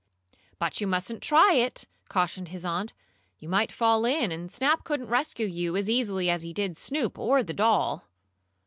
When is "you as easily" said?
5.45-6.27